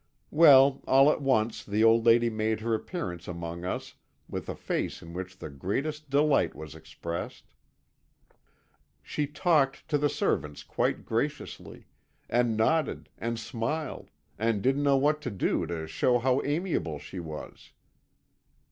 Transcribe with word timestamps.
"Well, 0.31 0.81
all 0.87 1.11
at 1.11 1.21
once 1.21 1.63
the 1.63 1.83
old 1.83 2.07
lady 2.07 2.27
made 2.31 2.61
her 2.61 2.73
appearance 2.73 3.27
among 3.27 3.63
us 3.65 3.93
with 4.27 4.49
a 4.49 4.55
face 4.55 5.03
in 5.03 5.13
which 5.13 5.37
the 5.37 5.47
greatest 5.51 6.09
delight 6.09 6.55
was 6.55 6.73
expressed. 6.73 7.43
She 9.03 9.27
talked 9.27 9.87
to 9.89 9.99
the 9.99 10.09
servants 10.09 10.63
quite 10.63 11.05
graciously, 11.05 11.85
and 12.31 12.57
nodded 12.57 13.09
and 13.19 13.37
smiled, 13.39 14.09
and 14.39 14.63
didn't 14.63 14.81
know 14.81 14.97
what 14.97 15.21
to 15.21 15.29
do 15.29 15.67
to 15.67 15.85
show 15.85 16.17
how 16.17 16.41
amiable 16.43 16.97
she 16.97 17.19
was. 17.19 17.71